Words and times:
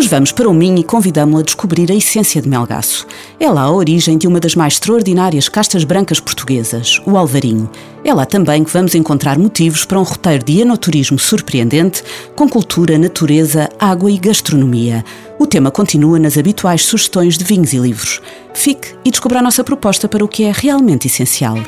Hoje 0.00 0.08
vamos 0.08 0.32
para 0.32 0.48
o 0.48 0.54
Minho 0.54 0.78
e 0.78 0.82
convidamos-la 0.82 1.40
a 1.40 1.44
descobrir 1.44 1.92
a 1.92 1.94
essência 1.94 2.40
de 2.40 2.48
Melgaço. 2.48 3.06
É 3.38 3.50
lá 3.50 3.64
a 3.64 3.70
origem 3.70 4.16
de 4.16 4.26
uma 4.26 4.40
das 4.40 4.54
mais 4.54 4.72
extraordinárias 4.72 5.46
castas 5.46 5.84
brancas 5.84 6.18
portuguesas, 6.18 7.02
o 7.04 7.18
Alvarinho. 7.18 7.68
É 8.02 8.14
lá 8.14 8.24
também 8.24 8.64
que 8.64 8.72
vamos 8.72 8.94
encontrar 8.94 9.38
motivos 9.38 9.84
para 9.84 10.00
um 10.00 10.02
roteiro 10.02 10.42
de 10.42 10.60
enoturismo 10.62 11.18
surpreendente, 11.18 12.02
com 12.34 12.48
cultura, 12.48 12.96
natureza, 12.96 13.68
água 13.78 14.10
e 14.10 14.16
gastronomia. 14.16 15.04
O 15.38 15.46
tema 15.46 15.70
continua 15.70 16.18
nas 16.18 16.38
habituais 16.38 16.80
sugestões 16.80 17.36
de 17.36 17.44
vinhos 17.44 17.74
e 17.74 17.78
livros. 17.78 18.22
Fique 18.54 18.94
e 19.04 19.10
descubra 19.10 19.40
a 19.40 19.42
nossa 19.42 19.62
proposta 19.62 20.08
para 20.08 20.24
o 20.24 20.28
que 20.28 20.44
é 20.44 20.50
realmente 20.50 21.08
essencial. 21.08 21.58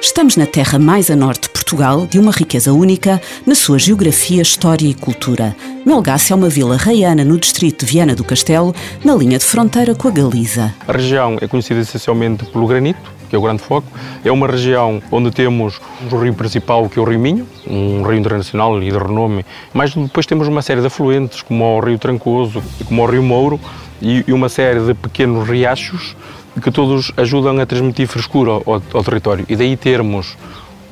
Estamos 0.00 0.36
na 0.36 0.46
terra 0.46 0.78
mais 0.78 1.10
a 1.10 1.16
norte 1.16 1.48
Portugal, 1.68 2.06
de 2.06 2.18
uma 2.18 2.32
riqueza 2.32 2.72
única 2.72 3.20
na 3.44 3.54
sua 3.54 3.78
geografia, 3.78 4.40
história 4.40 4.86
e 4.86 4.94
cultura. 4.94 5.54
Melgaço 5.84 6.32
é 6.32 6.36
uma 6.36 6.48
vila 6.48 6.78
raiana 6.78 7.22
no 7.26 7.38
distrito 7.38 7.84
de 7.84 7.92
Viana 7.92 8.14
do 8.14 8.24
Castelo, 8.24 8.74
na 9.04 9.14
linha 9.14 9.36
de 9.36 9.44
fronteira 9.44 9.94
com 9.94 10.08
a 10.08 10.10
Galiza. 10.10 10.74
A 10.86 10.92
região 10.92 11.36
é 11.42 11.46
conhecida 11.46 11.80
essencialmente 11.80 12.46
pelo 12.46 12.66
granito, 12.66 13.12
que 13.28 13.36
é 13.36 13.38
o 13.38 13.42
grande 13.42 13.62
foco. 13.62 13.86
É 14.24 14.32
uma 14.32 14.46
região 14.46 15.02
onde 15.12 15.30
temos 15.30 15.78
o 16.10 16.16
rio 16.16 16.32
principal, 16.32 16.88
que 16.88 16.98
é 16.98 17.02
o 17.02 17.04
Rio 17.04 17.20
Minho, 17.20 17.46
um 17.66 18.02
rio 18.02 18.14
internacional 18.14 18.82
e 18.82 18.90
de 18.90 18.96
renome, 18.96 19.44
mas 19.74 19.94
depois 19.94 20.24
temos 20.24 20.48
uma 20.48 20.62
série 20.62 20.80
de 20.80 20.86
afluentes, 20.86 21.42
como 21.42 21.64
o 21.64 21.80
Rio 21.80 21.98
Trancoso, 21.98 22.62
como 22.86 23.02
o 23.02 23.06
Rio 23.06 23.22
Mouro, 23.22 23.60
e 24.00 24.24
uma 24.32 24.48
série 24.48 24.80
de 24.80 24.94
pequenos 24.94 25.46
riachos 25.46 26.16
que 26.62 26.70
todos 26.70 27.12
ajudam 27.14 27.60
a 27.60 27.66
transmitir 27.66 28.08
frescura 28.08 28.52
ao, 28.52 28.82
ao 28.94 29.04
território. 29.04 29.44
E 29.50 29.54
daí 29.54 29.76
termos, 29.76 30.34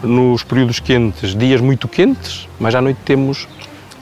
nos 0.02 0.42
períodos 0.42 0.80
quentes, 0.80 1.34
dias 1.34 1.60
muito 1.60 1.88
quentes, 1.88 2.48
mas 2.58 2.74
à 2.74 2.80
noite 2.80 2.98
temos 3.04 3.48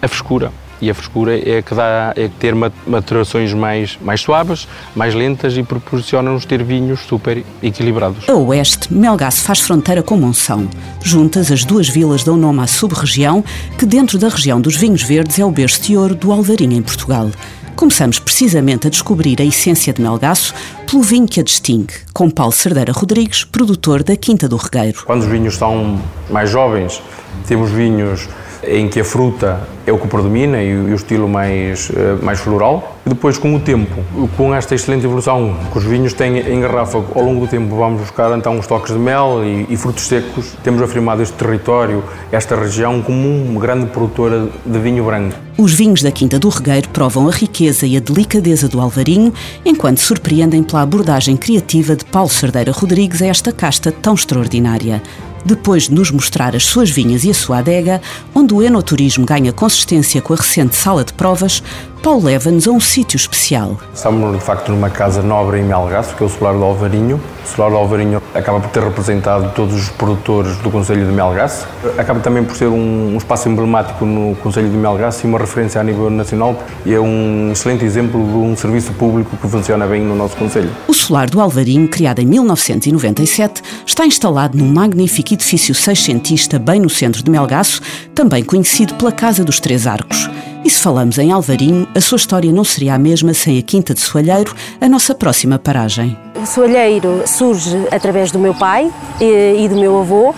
a 0.00 0.08
frescura. 0.08 0.52
E 0.80 0.90
a 0.90 0.94
frescura 0.94 1.38
é 1.38 1.62
que 1.62 1.74
dá 1.74 2.12
é 2.14 2.28
ter 2.28 2.54
maturações 2.54 3.54
mais, 3.54 3.96
mais 4.02 4.20
suaves, 4.20 4.68
mais 4.94 5.14
lentas 5.14 5.56
e 5.56 5.62
proporciona-nos 5.62 6.44
ter 6.44 6.62
vinhos 6.62 7.00
super 7.00 7.42
equilibrados. 7.62 8.28
A 8.28 8.34
oeste, 8.34 8.92
Melgaço 8.92 9.42
faz 9.44 9.60
fronteira 9.60 10.02
com 10.02 10.16
Monção. 10.16 10.68
Juntas, 11.02 11.50
as 11.50 11.64
duas 11.64 11.88
vilas 11.88 12.22
dão 12.22 12.36
nome 12.36 12.60
à 12.60 12.66
sub-região, 12.66 13.42
que 13.78 13.86
dentro 13.86 14.18
da 14.18 14.28
região 14.28 14.60
dos 14.60 14.76
vinhos 14.76 15.02
verdes 15.02 15.38
é 15.38 15.44
o 15.44 15.50
berço 15.50 15.80
de 15.80 15.96
ouro 15.96 16.14
do 16.14 16.30
Alvarinho 16.32 16.76
em 16.76 16.82
Portugal. 16.82 17.30
Começamos 17.76 18.20
precisamente 18.20 18.86
a 18.86 18.90
descobrir 18.90 19.40
a 19.40 19.44
essência 19.44 19.92
de 19.92 20.00
Melgaço 20.00 20.54
pelo 20.88 21.02
vinho 21.02 21.26
que 21.26 21.40
a 21.40 21.42
distingue, 21.42 21.92
com 22.12 22.30
Paulo 22.30 22.52
Cerdeira 22.52 22.92
Rodrigues, 22.92 23.42
produtor 23.42 24.02
da 24.04 24.16
Quinta 24.16 24.48
do 24.48 24.56
Regueiro. 24.56 25.02
Quando 25.04 25.22
os 25.22 25.28
vinhos 25.28 25.56
são 25.56 26.00
mais 26.30 26.50
jovens, 26.50 27.02
temos 27.48 27.70
vinhos 27.70 28.28
em 28.68 28.88
que 28.88 29.00
a 29.00 29.04
fruta 29.04 29.66
é 29.86 29.92
o 29.92 29.98
que 29.98 30.06
predomina 30.06 30.62
e 30.62 30.74
o 30.74 30.94
estilo 30.94 31.28
mais, 31.28 31.90
eh, 31.94 32.16
mais 32.22 32.40
floral. 32.40 32.96
E 33.04 33.08
depois, 33.08 33.36
com 33.36 33.54
o 33.54 33.60
tempo, 33.60 34.02
com 34.36 34.54
esta 34.54 34.74
excelente 34.74 35.04
evolução 35.04 35.54
que 35.70 35.78
os 35.78 35.84
vinhos 35.84 36.14
têm 36.14 36.38
em 36.38 36.60
garrafa, 36.60 36.98
ao 37.14 37.22
longo 37.22 37.40
do 37.40 37.46
tempo 37.46 37.76
vamos 37.76 38.00
buscar 38.00 38.36
então 38.36 38.58
os 38.58 38.66
toques 38.66 38.92
de 38.92 38.98
mel 38.98 39.42
e, 39.44 39.66
e 39.68 39.76
frutos 39.76 40.06
secos. 40.06 40.54
Temos 40.62 40.80
afirmado 40.80 41.22
este 41.22 41.34
território, 41.34 42.02
esta 42.32 42.56
região, 42.56 43.02
como 43.02 43.28
uma 43.28 43.60
grande 43.60 43.86
produtora 43.86 44.48
de 44.64 44.78
vinho 44.78 45.04
branco. 45.04 45.36
Os 45.58 45.72
vinhos 45.72 46.02
da 46.02 46.10
Quinta 46.10 46.38
do 46.38 46.48
Regueiro 46.48 46.88
provam 46.88 47.28
a 47.28 47.30
riqueza 47.30 47.86
e 47.86 47.96
a 47.96 48.00
delicadeza 48.00 48.68
do 48.68 48.80
Alvarinho, 48.80 49.32
enquanto 49.64 49.98
surpreendem 49.98 50.62
pela 50.62 50.82
abordagem 50.82 51.36
criativa 51.36 51.94
de 51.94 52.04
Paulo 52.06 52.30
Cerdeira 52.30 52.72
Rodrigues 52.72 53.22
a 53.22 53.26
esta 53.26 53.52
casta 53.52 53.92
tão 53.92 54.14
extraordinária 54.14 55.02
depois 55.44 55.84
de 55.84 55.94
nos 55.94 56.10
mostrar 56.10 56.56
as 56.56 56.64
suas 56.64 56.90
vinhas 56.90 57.24
e 57.24 57.30
a 57.30 57.34
sua 57.34 57.58
adega, 57.58 58.00
onde 58.34 58.54
o 58.54 58.62
enoturismo 58.62 59.26
ganha 59.26 59.52
consistência 59.52 60.22
com 60.22 60.32
a 60.32 60.36
recente 60.36 60.76
sala 60.76 61.04
de 61.04 61.12
provas, 61.12 61.62
Paulo 62.04 62.26
leva-nos 62.26 62.68
a 62.68 62.70
um 62.70 62.78
sítio 62.78 63.16
especial. 63.16 63.78
Estamos, 63.94 64.38
de 64.38 64.44
facto, 64.44 64.70
numa 64.70 64.90
casa 64.90 65.22
nobre 65.22 65.58
em 65.58 65.64
Melgaço, 65.64 66.14
que 66.14 66.22
é 66.22 66.26
o 66.26 66.28
Solar 66.28 66.52
do 66.52 66.62
Alvarinho. 66.62 67.18
O 67.42 67.48
Solar 67.48 67.70
do 67.70 67.78
Alvarinho 67.78 68.20
acaba 68.34 68.60
por 68.60 68.68
ter 68.68 68.82
representado 68.82 69.50
todos 69.54 69.74
os 69.74 69.88
produtores 69.88 70.54
do 70.58 70.70
Conselho 70.70 71.06
de 71.06 71.10
Melgaço. 71.10 71.66
Acaba 71.96 72.20
também 72.20 72.44
por 72.44 72.54
ser 72.56 72.66
um, 72.66 73.16
espaço 73.16 73.48
emblemático 73.48 74.04
no 74.04 74.36
Conselho 74.36 74.68
de 74.68 74.76
Melgaço 74.76 75.24
e 75.24 75.30
uma 75.30 75.38
referência 75.38 75.80
a 75.80 75.84
nível 75.84 76.10
nacional. 76.10 76.62
E 76.84 76.92
é 76.92 77.00
um 77.00 77.48
excelente 77.52 77.86
exemplo 77.86 78.22
de 78.22 78.36
um 78.36 78.54
serviço 78.54 78.92
público 78.92 79.34
que 79.38 79.48
funciona 79.48 79.86
bem 79.86 80.02
no 80.02 80.14
nosso 80.14 80.36
Conselho. 80.36 80.70
O 80.86 80.92
Solar 80.92 81.30
do 81.30 81.40
Alvarinho, 81.40 81.88
criado 81.88 82.18
em 82.18 82.26
1997, 82.26 83.62
está 83.86 84.04
instalado 84.04 84.58
num 84.58 84.70
magnífico 84.70 85.32
edifício 85.32 85.74
seiscentista 85.74 86.58
bem 86.58 86.80
no 86.80 86.90
centro 86.90 87.22
de 87.22 87.30
Melgaço, 87.30 87.80
também 88.14 88.44
conhecido 88.44 88.92
pela 88.96 89.10
Casa 89.10 89.42
dos 89.42 89.58
Três 89.58 89.86
Arcos. 89.86 90.28
E 90.64 90.70
se 90.70 90.80
falamos 90.80 91.18
em 91.18 91.30
Alvarinho, 91.30 91.86
a 91.94 92.00
sua 92.00 92.16
história 92.16 92.50
não 92.50 92.64
seria 92.64 92.94
a 92.94 92.98
mesma 92.98 93.34
sem 93.34 93.58
a 93.58 93.62
Quinta 93.62 93.92
de 93.92 94.00
Soalheiro, 94.00 94.54
a 94.80 94.88
nossa 94.88 95.14
próxima 95.14 95.58
paragem. 95.58 96.23
Soalheiro 96.46 97.22
surge 97.26 97.76
através 97.90 98.30
do 98.30 98.38
meu 98.38 98.54
pai 98.54 98.90
e 99.20 99.68
do 99.68 99.76
meu 99.76 99.98
avô, 100.00 100.34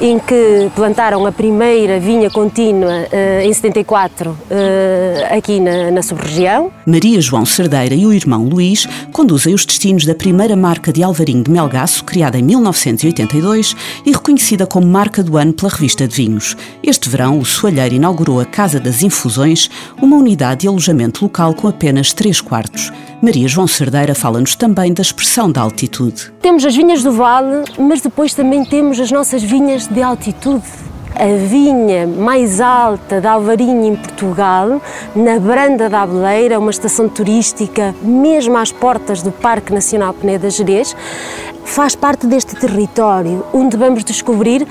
em 0.00 0.18
que 0.18 0.70
plantaram 0.74 1.26
a 1.26 1.32
primeira 1.32 2.00
vinha 2.00 2.30
contínua 2.30 2.90
uh, 2.90 3.40
em 3.42 3.52
74 3.52 4.30
uh, 4.30 4.36
eh, 4.50 5.28
aqui 5.36 5.60
na, 5.60 5.90
na 5.90 6.02
sub-região. 6.02 6.70
Maria 6.86 7.20
João 7.20 7.44
Cerdeira 7.44 7.94
e 7.94 8.06
o 8.06 8.12
irmão 8.12 8.44
Luís 8.44 8.86
conduzem 9.12 9.52
os 9.52 9.66
destinos 9.66 10.06
da 10.06 10.14
primeira 10.14 10.56
marca 10.56 10.90
de 10.90 11.02
Alvarinho 11.02 11.44
de 11.44 11.50
Melgaço, 11.50 12.02
criada 12.04 12.38
em 12.38 12.42
1982 12.42 13.76
e 14.06 14.12
reconhecida 14.12 14.66
como 14.66 14.86
marca 14.86 15.22
do 15.22 15.36
ano 15.36 15.52
pela 15.52 15.70
revista 15.70 16.08
de 16.08 16.16
vinhos. 16.16 16.56
Este 16.82 17.10
verão, 17.10 17.38
o 17.38 17.44
Soalheiro 17.44 17.96
inaugurou 17.96 18.40
a 18.40 18.46
Casa 18.46 18.80
das 18.80 19.02
Infusões, 19.02 19.68
uma 20.00 20.16
unidade 20.16 20.62
de 20.62 20.68
alojamento 20.68 21.22
local 21.22 21.52
com 21.52 21.68
apenas 21.68 22.14
3 22.14 22.40
quartos. 22.40 22.90
Maria 23.22 23.46
João 23.46 23.66
Cerdeira 23.66 24.14
fala-nos 24.14 24.54
também 24.54 24.94
da 24.94 25.02
expressão 25.02 25.49
da 25.52 25.62
altitude. 25.62 26.32
Temos 26.40 26.64
as 26.64 26.74
vinhas 26.74 27.02
do 27.02 27.12
vale, 27.12 27.64
mas 27.78 28.00
depois 28.00 28.34
também 28.34 28.64
temos 28.64 28.98
as 29.00 29.10
nossas 29.10 29.42
vinhas 29.42 29.86
de 29.86 30.02
altitude. 30.02 30.64
A 31.14 31.46
vinha 31.48 32.06
mais 32.06 32.60
alta 32.60 33.20
da 33.20 33.32
Alvarinha 33.32 33.88
em 33.88 33.96
Portugal, 33.96 34.80
na 35.14 35.38
Branda 35.38 35.88
da 35.88 36.02
Abeleira, 36.02 36.58
uma 36.58 36.70
estação 36.70 37.08
turística 37.08 37.94
mesmo 38.00 38.56
às 38.56 38.70
portas 38.70 39.20
do 39.20 39.32
Parque 39.32 39.72
Nacional 39.72 40.14
Peneda 40.14 40.48
Gerês, 40.48 40.96
faz 41.64 41.94
parte 41.94 42.26
deste 42.26 42.54
território 42.56 43.44
onde 43.52 43.76
vamos 43.76 44.04
descobrir 44.04 44.66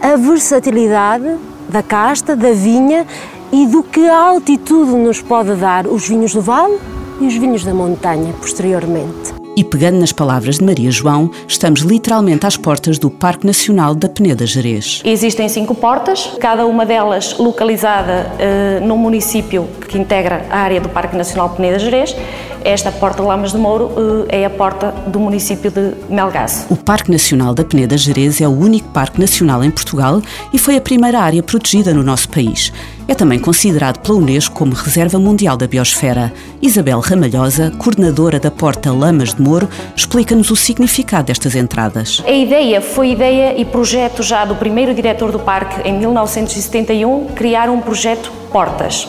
a 0.00 0.16
versatilidade 0.16 1.36
da 1.68 1.82
casta, 1.82 2.34
da 2.34 2.52
vinha 2.52 3.06
e 3.52 3.66
do 3.66 3.82
que 3.82 4.08
a 4.08 4.16
altitude 4.16 4.92
nos 4.92 5.20
pode 5.20 5.54
dar 5.54 5.86
os 5.86 6.08
vinhos 6.08 6.34
do 6.34 6.40
vale 6.40 6.78
e 7.20 7.26
os 7.26 7.34
vinhos 7.34 7.64
da 7.64 7.72
montanha 7.72 8.32
posteriormente. 8.40 9.33
E 9.56 9.62
pegando 9.62 10.00
nas 10.00 10.10
palavras 10.10 10.58
de 10.58 10.64
Maria 10.64 10.90
João, 10.90 11.30
estamos 11.46 11.82
literalmente 11.82 12.44
às 12.44 12.56
portas 12.56 12.98
do 12.98 13.08
Parque 13.08 13.46
Nacional 13.46 13.94
da 13.94 14.08
Peneda 14.08 14.44
Gerês. 14.44 15.00
Existem 15.04 15.48
cinco 15.48 15.76
portas, 15.76 16.32
cada 16.40 16.66
uma 16.66 16.84
delas 16.84 17.38
localizada 17.38 18.32
uh, 18.34 18.84
num 18.84 18.96
município 18.96 19.68
que 19.88 19.96
integra 19.96 20.44
a 20.50 20.58
área 20.58 20.80
do 20.80 20.88
Parque 20.88 21.16
Nacional 21.16 21.50
Peneda 21.50 21.78
Gerês 21.78 22.16
esta 22.64 22.90
Porta 22.90 23.22
de 23.22 23.28
Lamas 23.28 23.52
de 23.52 23.58
Mouro 23.58 24.26
eh, 24.30 24.40
é 24.40 24.44
a 24.46 24.50
porta 24.50 24.90
do 25.06 25.20
município 25.20 25.70
de 25.70 25.92
Melgaço. 26.08 26.64
O 26.70 26.76
Parque 26.76 27.10
Nacional 27.10 27.52
da 27.52 27.62
Peneda 27.62 27.96
Gerês 27.96 28.40
é 28.40 28.48
o 28.48 28.50
único 28.50 28.88
parque 28.88 29.20
nacional 29.20 29.62
em 29.62 29.70
Portugal 29.70 30.22
e 30.50 30.58
foi 30.58 30.76
a 30.76 30.80
primeira 30.80 31.20
área 31.20 31.42
protegida 31.42 31.92
no 31.92 32.02
nosso 32.02 32.28
país. 32.30 32.72
É 33.06 33.14
também 33.14 33.38
considerado 33.38 33.98
pela 33.98 34.16
Unesco 34.16 34.54
como 34.54 34.72
Reserva 34.72 35.18
Mundial 35.18 35.58
da 35.58 35.66
Biosfera. 35.66 36.32
Isabel 36.62 37.00
Ramalhosa, 37.00 37.70
coordenadora 37.76 38.40
da 38.40 38.50
Porta 38.50 38.90
Lamas 38.90 39.34
de 39.34 39.42
Mouro, 39.42 39.68
explica-nos 39.94 40.50
o 40.50 40.56
significado 40.56 41.26
destas 41.26 41.54
entradas. 41.54 42.22
A 42.26 42.32
ideia 42.32 42.80
foi 42.80 43.10
ideia 43.10 43.60
e 43.60 43.64
projeto 43.64 44.22
já 44.22 44.46
do 44.46 44.54
primeiro 44.54 44.94
diretor 44.94 45.30
do 45.30 45.38
parque 45.38 45.86
em 45.86 45.98
1971, 45.98 47.26
criar 47.34 47.68
um 47.68 47.80
projeto 47.80 48.32
Portas. 48.50 49.06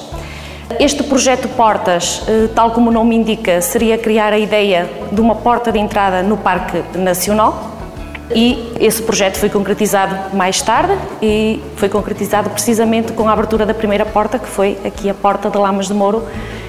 Este 0.80 1.04
projeto 1.04 1.48
Portas, 1.50 2.24
eh, 2.28 2.50
tal 2.54 2.72
como 2.72 2.90
o 2.90 2.94
nome 2.94 3.16
indica, 3.16 3.62
seria 3.62 3.98
criar 3.98 4.34
a 4.34 4.40
ideia 4.40 4.90
de 5.12 5.22
uma 5.22 5.36
porta 5.36 5.72
de 5.72 5.80
entrada 5.80 6.22
no 6.22 6.36
Parque 6.36 6.84
Nacional. 6.98 7.75
E 8.34 8.74
esse 8.80 9.02
projeto 9.02 9.38
foi 9.38 9.50
concretizado 9.50 10.36
mais 10.36 10.62
tarde 10.62 10.94
e 11.22 11.62
foi 11.76 11.90
concretizado 11.90 12.50
precisamente 12.50 13.14
com 13.14 13.28
a 13.30 13.34
abertura 13.34 13.66
da 13.66 13.74
primeira 13.74 14.06
porta, 14.06 14.40
que 14.40 14.48
foi 14.48 14.78
aqui 14.84 15.10
a 15.10 15.14
Porta 15.14 15.50
de 15.50 15.58
Lamas 15.58 15.88
de 15.88 15.94
Mouro, 15.94 16.24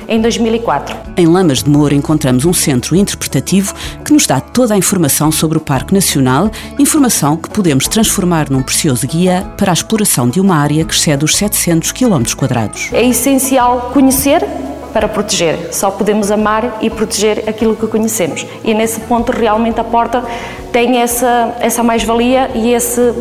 em 0.08 0.20
2004. 0.20 0.97
Em 1.17 1.26
Lamas 1.26 1.62
de 1.62 1.70
Moura 1.70 1.94
encontramos 1.94 2.44
um 2.44 2.53
centro 2.53 2.94
interpretativo 2.94 3.75
que 4.05 4.12
nos 4.12 4.26
dá 4.26 4.41
toda 4.41 4.75
a 4.75 4.76
informação 4.76 5.32
sobre 5.32 5.58
o 5.58 5.61
Parque 5.61 5.93
Nacional, 5.93 6.50
informação 6.79 7.37
que 7.37 7.50
podemos 7.50 7.88
transformar 7.88 8.50
num 8.50 8.62
precioso 8.62 9.06
guia 9.06 9.44
para 9.56 9.73
a 9.73 9.75
exploração 9.75 10.29
de 10.29 10.41
uma 10.41 10.56
área 10.56 10.85
que 10.85 10.94
excede 10.94 11.25
os 11.25 11.37
700 11.37 11.93
km 11.93 12.23
quadrados. 12.37 12.91
É 12.93 13.05
essencial 13.05 13.91
conhecer 13.93 14.47
para 14.96 15.08
proteger. 15.08 15.75
Só 15.75 15.90
podemos 15.90 16.31
amar 16.31 16.78
e 16.81 16.88
proteger 16.88 17.44
aquilo 17.46 17.76
que 17.76 17.87
conhecemos. 17.87 18.46
E 18.64 18.72
nesse 18.72 18.98
ponto, 19.00 19.31
realmente, 19.31 19.78
a 19.78 19.84
porta 19.84 20.25
tem 20.72 21.02
essa, 21.02 21.54
essa 21.60 21.82
mais-valia 21.82 22.50
e 22.54 22.72
esse 22.72 23.12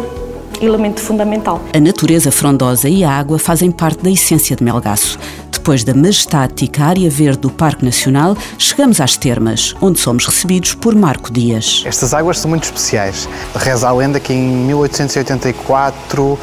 elemento 0.62 1.02
fundamental. 1.02 1.60
A 1.74 1.80
natureza 1.82 2.32
frondosa 2.32 2.88
e 2.88 3.04
a 3.04 3.12
água 3.12 3.38
fazem 3.38 3.72
parte 3.72 4.02
da 4.02 4.10
essência 4.10 4.56
de 4.56 4.64
Melgaço. 4.64 5.20
Depois 5.52 5.84
da 5.84 5.94
majestática 5.94 6.86
área 6.86 7.10
verde 7.10 7.40
do 7.40 7.50
Parque 7.50 7.84
Nacional, 7.84 8.38
chegamos 8.58 9.02
às 9.02 9.18
termas, 9.18 9.76
onde 9.82 10.00
somos 10.00 10.26
recebidos 10.26 10.76
por 10.76 10.96
Marco 10.96 11.30
Dias. 11.30 11.84
Estas 11.86 12.14
águas 12.14 12.40
são 12.40 12.48
muito 12.48 12.64
especiais. 12.64 13.28
Reza 13.54 13.90
a 13.90 13.92
lenda 13.92 14.18
que 14.18 14.32
em 14.32 14.42
1884 14.66 16.40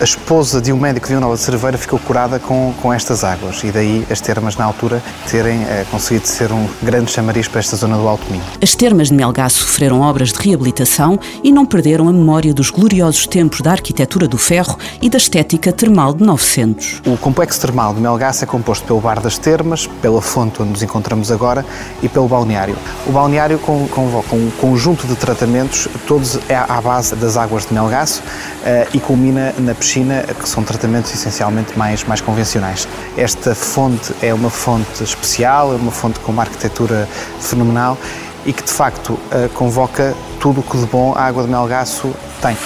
a 0.00 0.04
esposa 0.04 0.60
de 0.60 0.72
um 0.72 0.78
médico 0.78 1.08
de 1.08 1.14
Nova 1.14 1.34
de 1.34 1.40
Cerveira 1.40 1.76
ficou 1.76 1.98
curada 1.98 2.38
com, 2.38 2.72
com 2.80 2.92
estas 2.92 3.24
águas 3.24 3.64
e 3.64 3.72
daí 3.72 4.06
as 4.08 4.20
termas 4.20 4.56
na 4.56 4.64
altura 4.64 5.02
terem 5.28 5.64
é, 5.64 5.84
conseguido 5.90 6.28
ser 6.28 6.52
um 6.52 6.68
grande 6.82 7.10
chamariz 7.10 7.48
para 7.48 7.58
esta 7.58 7.76
zona 7.76 7.96
do 7.96 8.06
Alto 8.06 8.30
Minho. 8.30 8.44
As 8.62 8.76
termas 8.76 9.08
de 9.08 9.14
Melgaço 9.14 9.58
sofreram 9.58 10.00
obras 10.02 10.32
de 10.32 10.38
reabilitação 10.38 11.18
e 11.42 11.50
não 11.50 11.66
perderam 11.66 12.08
a 12.08 12.12
memória 12.12 12.54
dos 12.54 12.70
gloriosos 12.70 13.26
tempos 13.26 13.60
da 13.60 13.72
arquitetura 13.72 14.28
do 14.28 14.38
ferro 14.38 14.78
e 15.02 15.10
da 15.10 15.18
estética 15.18 15.72
termal 15.72 16.14
de 16.14 16.22
900. 16.22 17.02
O 17.04 17.16
complexo 17.16 17.60
termal 17.60 17.92
de 17.92 18.00
Melgaço 18.00 18.44
é 18.44 18.46
composto 18.46 18.86
pelo 18.86 19.00
Bar 19.00 19.20
das 19.20 19.36
Termas, 19.36 19.88
pela 20.00 20.22
fonte 20.22 20.62
onde 20.62 20.70
nos 20.70 20.82
encontramos 20.82 21.32
agora 21.32 21.66
e 22.00 22.08
pelo 22.08 22.28
balneário. 22.28 22.76
O 23.04 23.10
balneário 23.10 23.58
convoca 23.58 24.36
um 24.36 24.48
conjunto 24.60 25.08
de 25.08 25.16
tratamentos, 25.16 25.88
todos 26.06 26.38
é 26.48 26.54
à 26.54 26.80
base 26.80 27.16
das 27.16 27.36
águas 27.36 27.66
de 27.66 27.74
Melgaço 27.74 28.22
uh, 28.22 28.88
e 28.94 29.00
culmina 29.00 29.52
na 29.58 29.74
piscina 29.74 29.87
Que 29.92 30.48
são 30.48 30.62
tratamentos 30.62 31.14
essencialmente 31.14 31.78
mais, 31.78 32.04
mais 32.04 32.20
convencionais. 32.20 32.86
Esta 33.16 33.54
fonte 33.54 34.12
é 34.22 34.34
uma 34.34 34.50
fonte 34.50 35.02
especial, 35.02 35.72
é 35.72 35.76
uma 35.76 35.90
fonte 35.90 36.20
com 36.20 36.32
uma 36.32 36.42
arquitetura 36.42 37.08
fenomenal 37.40 37.96
e 38.44 38.52
que 38.52 38.62
de 38.62 38.70
facto 38.70 39.18
eh, 39.30 39.48
convoca 39.54 40.14
tudo 40.40 40.60
o 40.60 40.62
que 40.62 40.76
de 40.78 40.86
bom 40.86 41.12
a 41.14 41.22
água 41.22 41.42
de 41.42 41.50
Melgaço 41.50 42.14
tem. 42.40 42.56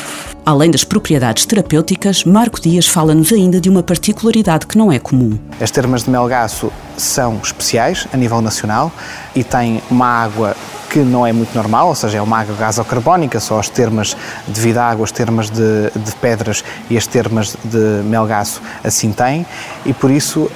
Além 0.44 0.72
das 0.72 0.82
propriedades 0.82 1.46
terapêuticas, 1.46 2.24
Marco 2.24 2.60
Dias 2.60 2.88
fala-nos 2.88 3.32
ainda 3.32 3.60
de 3.60 3.70
uma 3.70 3.82
particularidade 3.82 4.66
que 4.66 4.76
não 4.76 4.90
é 4.90 4.98
comum. 4.98 5.38
As 5.60 5.70
termas 5.70 6.02
de 6.02 6.10
Melgaço 6.10 6.72
são 6.96 7.38
especiais 7.42 8.08
a 8.12 8.16
nível 8.16 8.40
nacional 8.40 8.90
e 9.36 9.44
têm 9.44 9.80
uma 9.88 10.06
água 10.06 10.56
que 10.92 10.98
não 10.98 11.26
é 11.26 11.32
muito 11.32 11.54
normal, 11.54 11.88
ou 11.88 11.94
seja, 11.94 12.18
é 12.18 12.22
uma 12.22 12.38
água 12.38 12.54
gasocarbónica, 12.54 13.40
só 13.40 13.58
as 13.58 13.70
termas 13.70 14.14
de 14.46 14.60
vida 14.60 14.84
água, 14.84 15.04
as 15.04 15.10
termas 15.10 15.48
de, 15.48 15.90
de, 15.96 16.12
pedras 16.20 16.62
e 16.90 16.98
as 16.98 17.06
termas 17.06 17.56
de 17.64 18.02
melgaço 18.04 18.60
assim 18.84 19.10
têm, 19.10 19.46
e 19.86 19.94
por 19.94 20.10
isso 20.10 20.50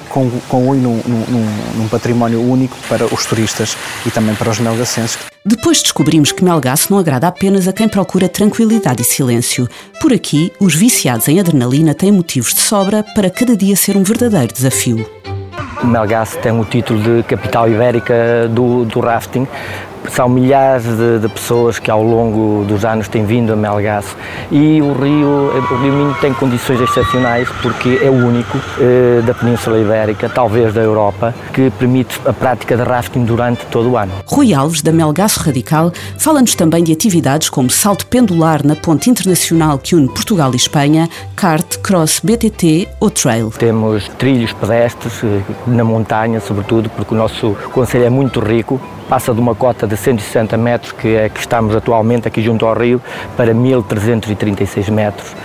conluem 0.47 0.79
num, 0.79 1.01
num, 1.07 1.45
num 1.75 1.87
património 1.87 2.39
único 2.39 2.77
para 2.87 3.05
os 3.05 3.25
turistas 3.25 3.75
e 4.05 4.11
também 4.11 4.35
para 4.35 4.51
os 4.51 4.59
melgacenses. 4.59 5.17
Depois 5.43 5.81
descobrimos 5.81 6.31
que 6.31 6.43
Melgaço 6.43 6.91
não 6.91 6.99
agrada 6.99 7.27
apenas 7.27 7.67
a 7.67 7.73
quem 7.73 7.87
procura 7.87 8.27
tranquilidade 8.27 9.01
e 9.01 9.05
silêncio. 9.05 9.67
Por 10.01 10.11
aqui, 10.11 10.51
os 10.59 10.75
viciados 10.75 11.27
em 11.29 11.39
adrenalina 11.39 11.95
têm 11.95 12.11
motivos 12.11 12.53
de 12.53 12.59
sobra 12.59 13.01
para 13.15 13.29
cada 13.29 13.55
dia 13.55 13.75
ser 13.75 13.95
um 13.95 14.03
verdadeiro 14.03 14.53
desafio. 14.53 15.09
Melgaço 15.83 16.37
tem 16.39 16.51
o 16.51 16.65
título 16.65 17.01
de 17.01 17.23
capital 17.23 17.69
ibérica 17.69 18.47
do, 18.49 18.83
do 18.85 18.99
rafting, 18.99 19.47
são 20.09 20.29
milhares 20.29 20.83
de, 20.83 21.19
de, 21.19 21.29
pessoas 21.29 21.79
que 21.79 21.91
ao 21.91 22.01
longo 22.01 22.65
dos 22.65 22.85
anos 22.85 23.07
têm 23.07 23.25
vindo 23.25 23.53
a 23.53 23.55
Melgaço 23.55 24.15
e 24.51 24.81
o 24.81 24.93
rio, 24.93 25.27
o 25.27 25.81
rio 25.81 25.93
Minho 25.93 26.15
tem 26.21 26.33
condições 26.33 26.81
excepcionais 26.81 27.47
porque 27.61 27.99
é 28.01 28.09
o 28.09 28.13
único 28.13 28.57
eh, 28.79 29.21
da 29.25 29.33
Península 29.33 29.79
Ibérica, 29.79 30.29
talvez 30.29 30.73
da 30.73 30.81
Europa, 30.81 31.33
que 31.53 31.69
permite 31.71 32.19
a 32.25 32.33
prática 32.33 32.75
de 32.75 32.83
rafting 32.83 33.25
durante 33.25 33.65
todo 33.67 33.91
o 33.91 33.97
ano. 33.97 34.11
Rui 34.25 34.53
Alves, 34.53 34.81
da 34.81 34.91
Melgaço 34.91 35.39
Radical, 35.41 35.91
fala-nos 36.17 36.55
também 36.55 36.83
de 36.83 36.91
atividades 36.91 37.49
como 37.49 37.69
salto 37.69 38.05
pendular 38.07 38.65
na 38.65 38.75
ponte 38.75 39.09
internacional 39.09 39.77
que 39.77 39.95
une 39.95 40.07
Portugal 40.07 40.51
e 40.53 40.55
Espanha, 40.57 41.09
kart, 41.35 41.77
cross, 41.77 42.19
BTT 42.23 42.87
ou 42.99 43.09
trail. 43.09 43.51
Temos 43.57 44.07
trilhos 44.17 44.53
pedestres 44.53 45.23
eh, 45.23 45.41
na 45.67 45.83
montanha, 45.83 46.39
sobretudo, 46.39 46.89
porque 46.89 47.13
o 47.13 47.17
nosso 47.17 47.55
conselho 47.71 48.05
é 48.05 48.09
muito 48.09 48.39
rico 48.39 48.79
passa 49.07 49.33
de 49.33 49.39
uma 49.39 49.55
cota 49.55 49.86
de 49.87 49.97
160 49.97 50.57
metros, 50.57 50.91
que 50.91 51.07
é 51.15 51.29
que 51.29 51.39
estamos 51.39 51.75
atualmente 51.75 52.27
aqui 52.27 52.41
junto 52.41 52.65
ao 52.65 52.77
rio, 52.77 53.01
para 53.35 53.53
1336 53.53 54.89
metros. 54.89 55.35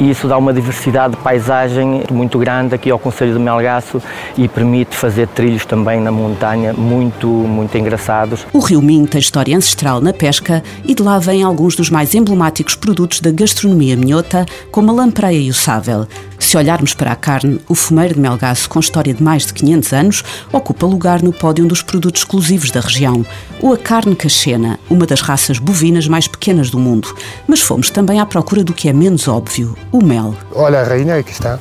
E 0.00 0.10
isso 0.10 0.26
dá 0.26 0.36
uma 0.36 0.52
diversidade 0.52 1.14
de 1.14 1.22
paisagem 1.22 2.02
muito 2.10 2.38
grande 2.38 2.74
aqui 2.74 2.90
ao 2.90 2.98
Conselho 2.98 3.34
de 3.34 3.38
Melgaço 3.38 4.02
e 4.36 4.48
permite 4.48 4.96
fazer 4.96 5.28
trilhos 5.28 5.64
também 5.64 6.00
na 6.00 6.10
montanha 6.10 6.72
muito, 6.72 7.26
muito 7.26 7.76
engraçados. 7.76 8.46
O 8.52 8.60
Rio 8.60 8.82
Minho 8.82 9.06
tem 9.06 9.20
história 9.20 9.56
ancestral 9.56 10.00
na 10.00 10.12
pesca 10.12 10.62
e 10.84 10.94
de 10.94 11.02
lá 11.02 11.18
vêm 11.18 11.42
alguns 11.42 11.76
dos 11.76 11.90
mais 11.90 12.14
emblemáticos 12.14 12.74
produtos 12.74 13.20
da 13.20 13.30
gastronomia 13.30 13.96
minhota, 13.96 14.46
como 14.70 14.90
a 14.90 14.94
lampreia 14.94 15.38
e 15.38 15.50
o 15.50 15.54
sável. 15.54 16.06
Se 16.52 16.58
olharmos 16.58 16.92
para 16.92 17.12
a 17.12 17.16
carne, 17.16 17.58
o 17.66 17.74
fumeiro 17.74 18.12
de 18.12 18.20
Melgaço, 18.20 18.68
com 18.68 18.78
história 18.78 19.14
de 19.14 19.22
mais 19.22 19.46
de 19.46 19.54
500 19.54 19.92
anos, 19.94 20.22
ocupa 20.52 20.84
lugar 20.84 21.22
no 21.22 21.32
pódio 21.32 21.64
dos 21.64 21.80
produtos 21.80 22.20
exclusivos 22.20 22.70
da 22.70 22.78
região. 22.78 23.24
Ou 23.62 23.72
a 23.72 23.78
carne 23.78 24.14
cachena, 24.14 24.78
uma 24.90 25.06
das 25.06 25.22
raças 25.22 25.58
bovinas 25.58 26.06
mais 26.06 26.28
pequenas 26.28 26.68
do 26.68 26.78
mundo. 26.78 27.16
Mas 27.48 27.62
fomos 27.62 27.88
também 27.88 28.20
à 28.20 28.26
procura 28.26 28.62
do 28.62 28.74
que 28.74 28.86
é 28.86 28.92
menos 28.92 29.28
óbvio, 29.28 29.74
o 29.90 30.04
mel. 30.04 30.34
Olha 30.54 30.80
a 30.80 30.84
rainha, 30.84 31.16
aqui 31.16 31.32
está. 31.32 31.58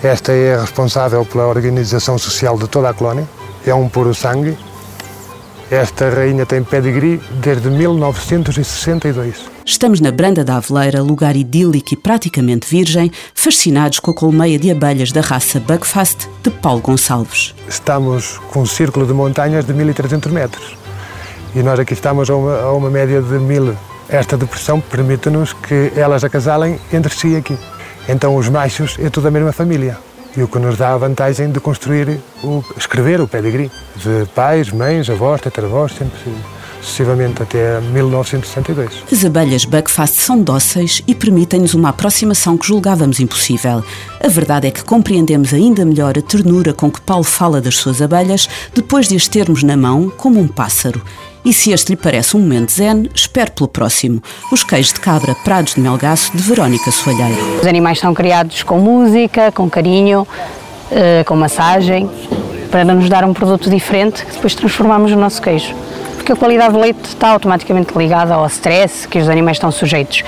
Esta 0.00 0.30
é 0.30 0.60
responsável 0.60 1.24
pela 1.24 1.48
organização 1.48 2.16
social 2.16 2.56
de 2.56 2.68
toda 2.68 2.90
a 2.90 2.94
colónia. 2.94 3.28
É 3.66 3.74
um 3.74 3.88
puro 3.88 4.14
sangue. 4.14 4.56
Esta 5.68 6.08
rainha 6.08 6.46
tem 6.46 6.62
pedigree 6.62 7.20
desde 7.42 7.68
1962. 7.68 9.53
Estamos 9.66 9.98
na 9.98 10.12
Branda 10.12 10.44
da 10.44 10.58
Aveleira, 10.58 11.02
lugar 11.02 11.34
idílico 11.36 11.94
e 11.94 11.96
praticamente 11.96 12.68
virgem, 12.68 13.10
fascinados 13.34 13.98
com 13.98 14.10
a 14.10 14.14
colmeia 14.14 14.58
de 14.58 14.70
abelhas 14.70 15.10
da 15.10 15.22
raça 15.22 15.58
Buckfast 15.58 16.28
de 16.42 16.50
Paulo 16.50 16.82
Gonçalves. 16.82 17.54
Estamos 17.66 18.36
com 18.52 18.60
um 18.60 18.66
círculo 18.66 19.06
de 19.06 19.14
montanhas 19.14 19.64
de 19.64 19.72
1300 19.72 20.30
metros 20.30 20.76
e 21.54 21.62
nós 21.62 21.80
aqui 21.80 21.94
estamos 21.94 22.28
a 22.28 22.36
uma, 22.36 22.60
a 22.60 22.72
uma 22.74 22.90
média 22.90 23.22
de 23.22 23.38
1000. 23.38 23.74
Esta 24.10 24.36
depressão 24.36 24.82
permite-nos 24.82 25.54
que 25.54 25.92
elas 25.96 26.22
acasalem 26.24 26.78
entre 26.92 27.14
si 27.14 27.34
aqui. 27.34 27.56
Então 28.06 28.36
os 28.36 28.50
machos 28.50 28.96
é 28.98 29.08
toda 29.08 29.28
a 29.28 29.30
mesma 29.30 29.50
família 29.50 29.96
e 30.36 30.42
o 30.42 30.48
que 30.48 30.58
nos 30.58 30.76
dá 30.76 30.92
a 30.92 30.98
vantagem 30.98 31.50
de 31.50 31.58
construir, 31.58 32.20
o, 32.42 32.62
escrever 32.76 33.18
o 33.18 33.26
pedigree 33.26 33.70
de 33.96 34.26
pais, 34.34 34.70
mães, 34.70 35.08
avós, 35.08 35.40
tetravós, 35.40 35.92
sempre 35.92 36.18
sucessivamente 36.84 37.42
até 37.42 37.80
1962. 37.80 39.04
As 39.10 39.24
abelhas 39.24 39.64
Buckfast 39.64 40.16
são 40.16 40.40
dóceis 40.40 41.02
e 41.06 41.14
permitem-nos 41.14 41.74
uma 41.74 41.88
aproximação 41.88 42.56
que 42.56 42.66
julgávamos 42.66 43.18
impossível. 43.18 43.82
A 44.22 44.28
verdade 44.28 44.68
é 44.68 44.70
que 44.70 44.84
compreendemos 44.84 45.52
ainda 45.52 45.84
melhor 45.84 46.18
a 46.18 46.22
ternura 46.22 46.72
com 46.72 46.90
que 46.90 47.00
Paulo 47.00 47.24
fala 47.24 47.60
das 47.60 47.76
suas 47.76 48.02
abelhas 48.02 48.48
depois 48.74 49.08
de 49.08 49.16
as 49.16 49.26
termos 49.26 49.62
na 49.62 49.76
mão 49.76 50.12
como 50.14 50.38
um 50.38 50.46
pássaro. 50.46 51.02
E 51.44 51.52
se 51.52 51.72
este 51.72 51.90
lhe 51.90 51.96
parece 51.96 52.36
um 52.36 52.40
momento 52.40 52.72
zen, 52.72 53.10
espere 53.14 53.50
pelo 53.50 53.68
próximo. 53.68 54.22
Os 54.50 54.64
queijos 54.64 54.94
de 54.94 55.00
cabra 55.00 55.34
Prados 55.44 55.74
de 55.74 55.80
Melgaço, 55.80 56.34
de 56.34 56.42
Verónica 56.42 56.90
Soalheiro. 56.90 57.60
Os 57.60 57.66
animais 57.66 57.98
são 57.98 58.14
criados 58.14 58.62
com 58.62 58.78
música, 58.78 59.52
com 59.52 59.68
carinho, 59.68 60.26
eh, 60.90 61.22
com 61.24 61.36
massagem, 61.36 62.08
para 62.70 62.82
nos 62.84 63.10
dar 63.10 63.24
um 63.24 63.34
produto 63.34 63.68
diferente 63.68 64.24
que 64.24 64.32
depois 64.32 64.54
transformamos 64.54 65.10
no 65.12 65.20
nosso 65.20 65.42
queijo 65.42 65.74
porque 66.24 66.32
a 66.32 66.36
qualidade 66.36 66.72
do 66.72 66.80
leite 66.80 67.04
está 67.04 67.28
automaticamente 67.28 67.96
ligada 67.96 68.32
ao 68.32 68.46
stress 68.46 69.06
que 69.06 69.18
os 69.18 69.28
animais 69.28 69.56
estão 69.58 69.70
sujeitos. 69.70 70.22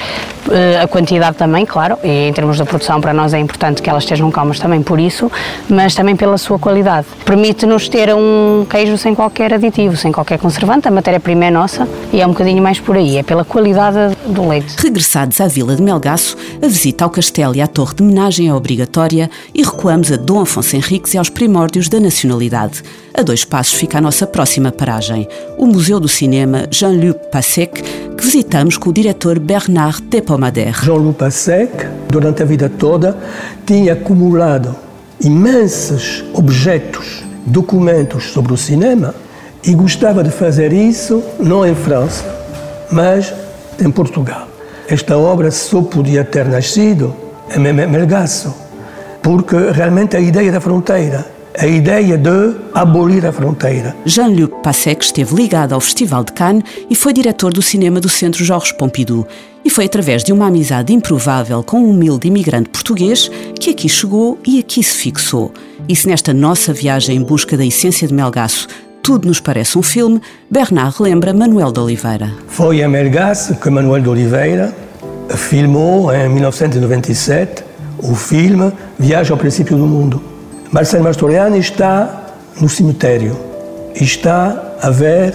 Eh, 0.50 0.78
a 0.82 0.86
quantidade 0.86 1.38
também, 1.38 1.64
claro, 1.64 1.96
e 2.04 2.28
em 2.28 2.32
termos 2.34 2.58
da 2.58 2.66
produção 2.66 3.00
para 3.00 3.14
nós 3.14 3.32
é 3.32 3.38
importante 3.38 3.80
que 3.80 3.88
elas 3.88 4.02
estejam 4.02 4.30
calmas 4.30 4.58
também 4.58 4.82
por 4.82 5.00
isso, 5.00 5.32
mas 5.70 5.94
também 5.94 6.14
pela 6.14 6.36
sua 6.36 6.58
qualidade. 6.58 7.06
Permite-nos 7.24 7.88
ter 7.88 8.14
um 8.14 8.66
queijo 8.68 8.98
sem 8.98 9.14
qualquer 9.14 9.54
aditivo, 9.54 9.96
sem 9.96 10.12
qualquer 10.12 10.38
conservante, 10.38 10.86
a 10.86 10.90
matéria-prima 10.90 11.46
é 11.46 11.50
nossa 11.50 11.88
e 12.12 12.20
é 12.20 12.26
um 12.26 12.30
bocadinho 12.30 12.62
mais 12.62 12.78
por 12.78 12.94
aí, 12.94 13.16
é 13.16 13.22
pela 13.22 13.42
qualidade 13.42 14.14
do 14.26 14.46
leite. 14.46 14.76
Regressados 14.78 15.40
à 15.40 15.48
Vila 15.48 15.74
de 15.74 15.82
Melgaço, 15.82 16.36
a 16.62 16.66
visita 16.66 17.04
ao 17.04 17.10
castelo 17.10 17.56
e 17.56 17.62
à 17.62 17.66
torre 17.66 17.94
de 17.94 18.02
homenagem 18.02 18.48
é 18.48 18.54
obrigatória 18.54 19.30
e 19.54 19.62
recuamos 19.62 20.12
a 20.12 20.16
Dom 20.16 20.42
Afonso 20.42 20.76
Henriques 20.76 21.14
e 21.14 21.18
aos 21.18 21.30
primórdios 21.30 21.88
da 21.88 21.98
nacionalidade. 21.98 22.82
A 23.18 23.22
dois 23.22 23.46
passos 23.46 23.72
fica 23.72 23.96
a 23.96 24.00
nossa 24.02 24.26
próxima 24.26 24.70
paragem, 24.70 25.26
o 25.56 25.64
Museu 25.66 25.98
do 25.98 26.06
Cinema 26.06 26.66
Jean-Luc 26.70 27.30
Passec, 27.32 27.82
que 28.14 28.22
visitamos 28.22 28.76
com 28.76 28.90
o 28.90 28.92
diretor 28.92 29.38
Bernard 29.38 30.02
Tepomader. 30.02 30.84
Jean-Luc 30.84 31.16
Passec, 31.16 31.86
durante 32.10 32.42
a 32.42 32.44
vida 32.44 32.68
toda, 32.68 33.16
tinha 33.64 33.94
acumulado 33.94 34.76
imensos 35.18 36.26
objetos 36.34 37.24
documentos 37.46 38.32
sobre 38.32 38.52
o 38.52 38.56
cinema 38.56 39.14
e 39.64 39.72
gostava 39.72 40.22
de 40.22 40.30
fazer 40.30 40.70
isso 40.70 41.24
não 41.40 41.66
em 41.66 41.74
França, 41.74 42.22
mas 42.92 43.32
em 43.80 43.90
Portugal. 43.90 44.46
Esta 44.86 45.16
obra 45.16 45.50
só 45.50 45.80
podia 45.80 46.22
ter 46.22 46.44
nascido 46.44 47.16
em 47.48 47.60
Melgaço, 47.60 48.54
porque 49.22 49.56
realmente 49.72 50.18
a 50.18 50.20
ideia 50.20 50.52
da 50.52 50.60
fronteira 50.60 51.35
a 51.58 51.66
ideia 51.66 52.18
de 52.18 52.54
abolir 52.74 53.24
a 53.24 53.32
fronteira. 53.32 53.96
Jean-Luc 54.04 54.62
Passec 54.62 55.02
esteve 55.02 55.34
ligado 55.34 55.72
ao 55.72 55.80
Festival 55.80 56.22
de 56.22 56.32
Cannes 56.32 56.64
e 56.90 56.94
foi 56.94 57.12
diretor 57.12 57.52
do 57.52 57.62
cinema 57.62 57.98
do 58.00 58.08
Centro 58.08 58.44
Georges 58.44 58.72
Pompidou. 58.72 59.26
E 59.64 59.70
foi 59.70 59.86
através 59.86 60.22
de 60.22 60.32
uma 60.32 60.46
amizade 60.46 60.92
improvável 60.92 61.62
com 61.62 61.78
um 61.78 61.90
humilde 61.90 62.28
imigrante 62.28 62.68
português 62.68 63.30
que 63.58 63.70
aqui 63.70 63.88
chegou 63.88 64.38
e 64.46 64.58
aqui 64.58 64.82
se 64.82 64.96
fixou. 64.96 65.52
E 65.88 65.96
se 65.96 66.06
nesta 66.06 66.34
nossa 66.34 66.72
viagem 66.72 67.16
em 67.16 67.22
busca 67.22 67.56
da 67.56 67.64
essência 67.64 68.06
de 68.06 68.14
Melgaço 68.14 68.68
tudo 69.02 69.28
nos 69.28 69.38
parece 69.38 69.78
um 69.78 69.82
filme, 69.82 70.20
Bernard 70.50 70.96
lembra 71.00 71.32
Manuel 71.32 71.70
de 71.70 71.78
Oliveira. 71.78 72.32
Foi 72.48 72.82
em 72.82 72.88
Melgaço 72.88 73.54
que 73.54 73.70
Manuel 73.70 74.02
de 74.02 74.08
Oliveira 74.08 74.74
filmou 75.30 76.12
em 76.12 76.28
1997 76.28 77.64
o 77.98 78.14
filme 78.14 78.72
Viagem 78.98 79.32
ao 79.32 79.38
Princípio 79.38 79.76
do 79.76 79.86
Mundo 79.86 80.35
Marcelo 80.72 81.04
Mastroianni 81.04 81.58
está 81.60 82.26
no 82.60 82.68
cemitério 82.68 83.36
e 83.94 84.02
está 84.02 84.74
a 84.82 84.90
ver, 84.90 85.32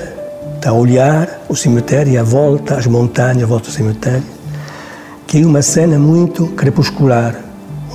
está 0.56 0.72
a 0.72 0.74
olhar 0.74 1.42
o 1.48 1.56
cemitério, 1.56 2.20
a 2.20 2.24
volta, 2.24 2.76
as 2.76 2.86
montanhas, 2.86 3.44
a 3.44 3.46
volta 3.46 3.68
do 3.68 3.72
cemitério, 3.72 4.24
que 5.26 5.42
é 5.42 5.46
uma 5.46 5.62
cena 5.62 5.98
muito 5.98 6.48
crepuscular, 6.48 7.36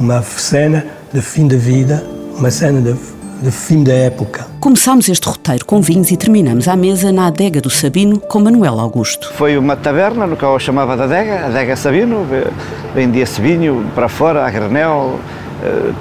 uma 0.01 0.23
cena 0.23 0.87
de 1.13 1.21
fim 1.21 1.47
de 1.47 1.57
vida, 1.57 2.03
uma 2.39 2.51
cena 2.51 2.81
de, 2.81 2.97
de 3.43 3.51
fim 3.51 3.85
da 3.85 3.93
época. 3.93 4.47
Começámos 4.59 5.07
este 5.09 5.29
roteiro 5.29 5.65
com 5.67 5.83
vinhos 5.83 6.11
e 6.11 6.17
terminamos 6.17 6.67
à 6.67 6.75
mesa 6.75 7.13
na 7.13 7.27
adega 7.27 7.61
do 7.61 7.69
Sabino 7.69 8.19
com 8.19 8.41
Manuel 8.41 8.81
Augusto. 8.81 9.31
Foi 9.35 9.59
uma 9.59 9.77
taberna 9.77 10.27
no 10.27 10.37
que 10.37 10.43
eu 10.43 10.59
chamava 10.59 10.97
de 10.97 11.03
adega, 11.03 11.47
adega 11.47 11.77
Sabino, 11.77 12.27
vendia-se 12.95 13.41
vinho 13.43 13.87
para 13.95 14.09
fora, 14.09 14.47
a 14.47 14.51
granel, 14.51 15.21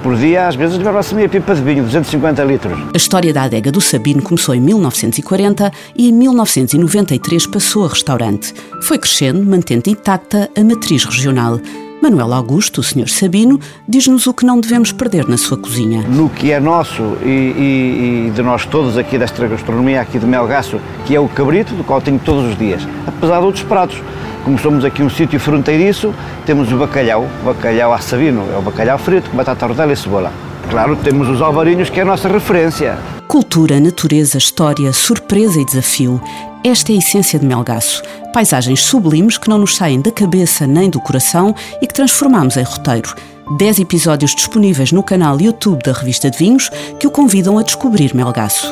por 0.02 0.16
dia, 0.16 0.48
às 0.48 0.54
vezes 0.54 0.76
levava-se 0.76 1.14
meia 1.14 1.28
pipa 1.28 1.54
de 1.54 1.62
vinho, 1.62 1.82
250 1.84 2.44
litros. 2.44 2.78
A 2.92 2.96
história 2.96 3.32
da 3.32 3.42
adega 3.42 3.72
do 3.72 3.80
Sabino 3.80 4.22
começou 4.22 4.54
em 4.54 4.60
1940 4.60 5.72
e 5.96 6.08
em 6.08 6.12
1993 6.12 7.46
passou 7.46 7.84
a 7.84 7.88
restaurante. 7.88 8.54
Foi 8.82 8.98
crescendo, 8.98 9.44
mantendo 9.44 9.88
intacta 9.88 10.50
a 10.56 10.64
matriz 10.64 11.04
regional. 11.04 11.58
Manuel 12.02 12.32
Augusto, 12.34 12.80
o 12.80 12.84
Sr. 12.84 13.08
Sabino, 13.08 13.58
diz-nos 13.88 14.26
o 14.26 14.34
que 14.34 14.44
não 14.44 14.60
devemos 14.60 14.92
perder 14.92 15.26
na 15.28 15.36
sua 15.36 15.56
cozinha. 15.56 16.02
No 16.02 16.28
que 16.28 16.52
é 16.52 16.60
nosso 16.60 17.02
e, 17.22 17.26
e, 17.26 18.26
e, 18.28 18.30
de 18.30 18.42
nós 18.42 18.66
todos 18.66 18.98
aqui 18.98 19.18
desta 19.18 19.46
gastronomia, 19.48 20.00
aqui 20.00 20.18
de 20.18 20.26
Melgaço, 20.26 20.78
que 21.04 21.14
é 21.16 21.20
o 21.20 21.28
cabrito, 21.28 21.74
do 21.74 21.82
qual 21.82 22.00
tenho 22.00 22.18
todos 22.18 22.50
os 22.50 22.58
dias, 22.58 22.86
apesar 23.06 23.40
de 23.40 23.46
outros 23.46 23.64
pratos. 23.64 24.00
Como 24.44 24.58
somos 24.58 24.84
aqui 24.84 25.02
um 25.02 25.10
sítio 25.10 25.40
fronteiriço, 25.40 26.14
temos 26.44 26.70
o 26.72 26.76
bacalhau, 26.76 27.26
o 27.42 27.46
bacalhau 27.46 27.92
a 27.92 27.98
sabino, 27.98 28.46
é 28.54 28.58
o 28.58 28.62
bacalhau 28.62 28.98
frito 28.98 29.28
com 29.30 29.36
batata 29.36 29.66
rodela 29.66 29.92
e 29.92 29.96
cebola. 29.96 30.32
Claro, 30.70 30.96
temos 30.96 31.28
os 31.28 31.40
alvarinhos, 31.40 31.90
que 31.90 31.98
é 31.98 32.02
a 32.02 32.06
nossa 32.06 32.28
referência. 32.28 32.98
Cultura, 33.26 33.80
natureza, 33.80 34.38
história, 34.38 34.92
surpresa 34.92 35.60
e 35.60 35.64
desafio. 35.64 36.20
Esta 36.66 36.90
é 36.90 36.96
a 36.96 36.98
essência 36.98 37.38
de 37.38 37.46
Melgaço. 37.46 38.02
Paisagens 38.32 38.80
sublimes 38.80 39.38
que 39.38 39.48
não 39.48 39.56
nos 39.56 39.76
saem 39.76 40.00
da 40.00 40.10
cabeça 40.10 40.66
nem 40.66 40.90
do 40.90 41.00
coração 41.00 41.54
e 41.80 41.86
que 41.86 41.94
transformamos 41.94 42.56
em 42.56 42.64
roteiro. 42.64 43.14
Dez 43.56 43.78
episódios 43.78 44.34
disponíveis 44.34 44.90
no 44.90 45.00
canal 45.00 45.40
YouTube 45.40 45.80
da 45.84 45.92
Revista 45.92 46.28
de 46.28 46.36
Vinhos 46.36 46.68
que 46.98 47.06
o 47.06 47.10
convidam 47.10 47.56
a 47.56 47.62
descobrir 47.62 48.12
Melgaço. 48.16 48.66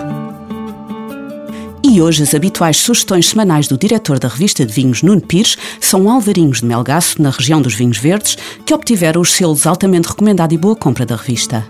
E 1.85 2.03
hoje 2.03 2.25
as 2.25 2.35
habituais 2.35 2.79
sugestões 2.79 3.29
semanais 3.29 3.69
do 3.69 3.79
diretor 3.79 4.19
da 4.19 4.27
revista 4.27 4.67
de 4.67 4.73
vinhos, 4.73 5.01
Nuno 5.01 5.21
Pires, 5.21 5.57
são 5.79 6.11
alvarinhos 6.11 6.63
de 6.63 6.67
Melgaço, 6.67 7.23
na 7.23 7.31
região 7.31 7.63
dos 7.63 7.77
vinhos 7.77 7.99
verdes, 7.99 8.37
que 8.67 8.75
obtiveram 8.75 9.21
os 9.21 9.33
selos 9.33 9.69
altamente 9.69 10.09
recomendado 10.09 10.53
e 10.53 10.59
boa 10.59 10.75
compra 10.75 11.07
da 11.07 11.15
revista. 11.15 11.65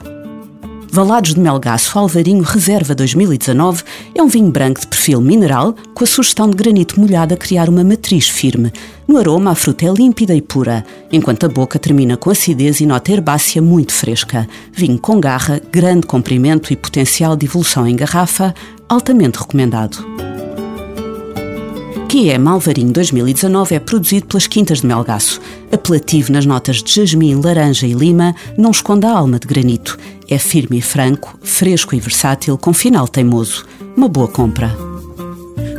Valados 0.95 1.35
de 1.35 1.41
Melgaço 1.41 1.99
Alvarinho 1.99 2.45
Reserva 2.45 2.95
2019 2.95 3.83
é 4.15 4.23
um 4.23 4.29
vinho 4.29 4.49
branco 4.53 4.81
de 4.81 4.87
perfil 4.87 5.21
mineral 5.21 5.75
com 5.93 6.05
a 6.05 6.07
sugestão 6.07 6.49
de 6.49 6.57
granito 6.57 7.01
molhado 7.01 7.35
a 7.35 7.37
criar 7.37 7.69
uma 7.69 7.83
matriz 7.83 8.29
firme. 8.29 8.73
No 9.05 9.19
aroma, 9.19 9.51
a 9.51 9.55
fruta 9.57 9.85
é 9.85 9.93
límpida 9.93 10.37
e 10.37 10.41
pura, 10.41 10.87
enquanto 11.11 11.47
a 11.47 11.49
boca 11.49 11.81
termina 11.81 12.17
com 12.17 12.31
acidez 12.31 12.81
e 12.81 12.87
nota 12.87 13.11
herbácea 13.11 13.61
muito 13.61 13.93
fresca. 13.93 14.49
Vinho 14.73 14.97
com 14.97 15.19
garra, 15.19 15.61
grande 15.73 16.07
comprimento 16.07 16.73
e 16.73 16.77
potencial 16.77 17.35
de 17.35 17.47
evolução 17.47 17.89
em 17.89 17.97
garrafa, 17.97 18.55
altamente 18.89 19.41
recomendado. 19.41 19.99
Que 22.09 22.31
é 22.31 22.39
Malvarinho 22.39 22.93
2019 22.93 23.75
é 23.75 23.81
produzido 23.81 24.27
pelas 24.27 24.47
Quintas 24.47 24.83
de 24.83 24.87
Melgaço. 24.87 25.41
Apelativo 25.73 26.31
nas 26.31 26.47
notas 26.47 26.81
de 26.81 26.95
jasmim, 26.95 27.35
laranja 27.35 27.89
e 27.89 27.93
lima, 27.93 28.37
não 28.57 28.71
esconde 28.71 29.05
a 29.05 29.11
alma 29.11 29.41
de 29.41 29.49
granito. 29.49 29.99
É 30.29 30.39
firme 30.39 30.79
e 30.79 30.83
franco, 30.83 31.39
fresco 31.43 31.95
e 31.95 32.01
versátil, 32.01 32.57
com 32.57 32.73
final 32.73 33.07
teimoso. 33.07 33.65
Uma 33.97 34.09
boa 34.09 34.29
compra. 34.29 34.75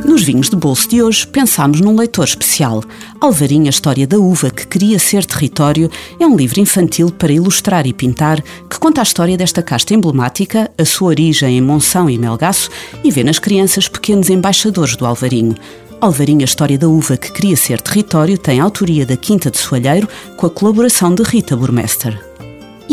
Nos 0.06 0.22
vinhos 0.22 0.48
de 0.48 0.54
bolso 0.54 0.88
de 0.88 1.02
hoje, 1.02 1.26
pensámos 1.26 1.80
num 1.80 1.96
leitor 1.96 2.24
especial. 2.24 2.82
Alvarinho, 3.20 3.66
a 3.66 3.70
História 3.70 4.06
da 4.06 4.18
Uva 4.18 4.50
que 4.50 4.64
Queria 4.64 5.00
Ser 5.00 5.24
Território, 5.24 5.90
é 6.20 6.24
um 6.24 6.36
livro 6.36 6.60
infantil 6.60 7.10
para 7.10 7.32
ilustrar 7.32 7.86
e 7.88 7.92
pintar 7.92 8.40
que 8.70 8.78
conta 8.78 9.00
a 9.00 9.02
história 9.02 9.36
desta 9.36 9.62
casta 9.62 9.94
emblemática, 9.94 10.70
a 10.78 10.84
sua 10.84 11.08
origem 11.08 11.58
em 11.58 11.60
Monção 11.60 12.08
e 12.08 12.16
Melgaço 12.16 12.70
e 13.02 13.10
vê 13.10 13.24
nas 13.24 13.40
crianças 13.40 13.88
pequenos 13.88 14.30
embaixadores 14.30 14.94
do 14.94 15.04
Alvarinho. 15.04 15.56
Alvarinho, 16.00 16.42
a 16.42 16.44
História 16.44 16.78
da 16.78 16.88
Uva 16.88 17.16
que 17.16 17.32
Queria 17.32 17.56
Ser 17.56 17.80
Território, 17.80 18.38
tem 18.38 18.60
autoria 18.60 19.04
da 19.04 19.16
Quinta 19.16 19.50
de 19.50 19.58
Soalheiro 19.58 20.08
com 20.36 20.46
a 20.46 20.50
colaboração 20.50 21.14
de 21.14 21.24
Rita 21.24 21.56
Burmester. 21.56 22.35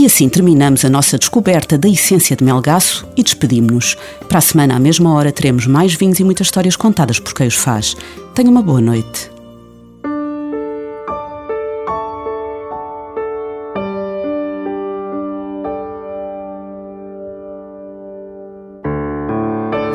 E 0.04 0.06
assim 0.06 0.28
terminamos 0.28 0.84
a 0.84 0.90
nossa 0.90 1.18
descoberta 1.18 1.78
da 1.78 1.88
essência 1.88 2.36
de 2.36 2.44
Melgaço 2.44 3.08
e 3.16 3.24
despedimos-nos. 3.24 3.96
Para 4.28 4.40
a 4.40 4.42
semana, 4.42 4.76
à 4.76 4.80
mesma 4.80 5.14
hora, 5.14 5.32
teremos 5.32 5.66
mais 5.66 5.94
vinhos 5.94 6.20
e 6.20 6.26
muitas 6.26 6.48
histórias 6.48 6.76
contadas 6.76 7.20
por 7.20 7.34
quem 7.34 7.48
os 7.48 7.56
faz. 7.56 7.96
Tenha 8.36 8.52
uma 8.52 8.62
boa 8.62 8.82
noite. 8.82 9.32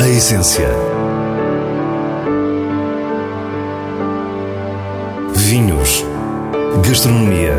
A 0.01 0.09
essência. 0.09 0.71
Vinhos. 5.35 6.03
Gastronomia. 6.83 7.59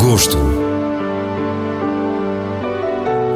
Gosto. 0.00 0.61